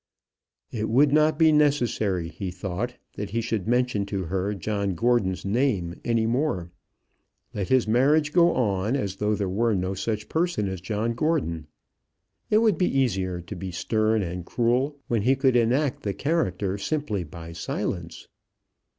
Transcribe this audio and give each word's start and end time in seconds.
It 0.71 0.89
would 0.89 1.13
not 1.13 1.37
be 1.37 1.51
necessary, 1.51 2.27
he 2.29 2.49
thought, 2.49 2.95
that 3.17 3.29
he 3.29 3.39
should 3.39 3.67
mention 3.67 4.03
to 4.07 4.23
her 4.23 4.55
John 4.55 4.95
Gordon's 4.95 5.45
name 5.45 5.93
any 6.03 6.25
more. 6.25 6.71
Let 7.53 7.69
his 7.69 7.87
marriage 7.87 8.33
go 8.33 8.51
on, 8.55 8.95
as 8.95 9.17
though 9.17 9.35
there 9.35 9.47
were 9.47 9.75
no 9.75 9.93
such 9.93 10.27
person 10.27 10.67
as 10.67 10.81
John 10.81 11.13
Gordon. 11.13 11.67
It 12.49 12.63
would 12.63 12.79
be 12.79 12.89
easier 12.89 13.41
to 13.41 13.55
be 13.55 13.69
stern 13.69 14.23
and 14.23 14.43
cruel 14.43 14.97
when 15.07 15.21
he 15.21 15.35
could 15.35 15.55
enact 15.55 16.01
the 16.01 16.15
character 16.15 16.79
simply 16.79 17.23
by 17.23 17.51
silence. 17.53 18.27